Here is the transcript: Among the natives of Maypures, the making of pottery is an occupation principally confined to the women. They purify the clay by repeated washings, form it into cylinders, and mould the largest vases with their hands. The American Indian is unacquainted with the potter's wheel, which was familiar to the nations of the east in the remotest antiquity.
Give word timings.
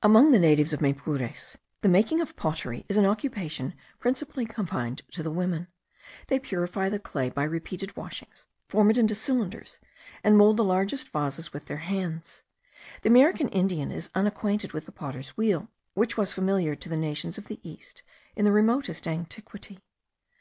Among 0.00 0.30
the 0.30 0.38
natives 0.38 0.72
of 0.72 0.80
Maypures, 0.80 1.56
the 1.80 1.88
making 1.88 2.20
of 2.20 2.36
pottery 2.36 2.86
is 2.88 2.96
an 2.96 3.04
occupation 3.04 3.74
principally 3.98 4.46
confined 4.46 5.02
to 5.10 5.24
the 5.24 5.30
women. 5.32 5.66
They 6.28 6.38
purify 6.38 6.88
the 6.88 7.00
clay 7.00 7.30
by 7.30 7.42
repeated 7.42 7.96
washings, 7.96 8.46
form 8.68 8.92
it 8.92 8.96
into 8.96 9.16
cylinders, 9.16 9.80
and 10.22 10.38
mould 10.38 10.56
the 10.58 10.62
largest 10.62 11.08
vases 11.08 11.52
with 11.52 11.64
their 11.64 11.78
hands. 11.78 12.44
The 13.02 13.08
American 13.08 13.48
Indian 13.48 13.90
is 13.90 14.08
unacquainted 14.14 14.70
with 14.72 14.86
the 14.86 14.92
potter's 14.92 15.30
wheel, 15.36 15.68
which 15.94 16.16
was 16.16 16.32
familiar 16.32 16.76
to 16.76 16.88
the 16.88 16.96
nations 16.96 17.36
of 17.36 17.48
the 17.48 17.58
east 17.68 18.04
in 18.36 18.44
the 18.44 18.52
remotest 18.52 19.08
antiquity. 19.08 19.80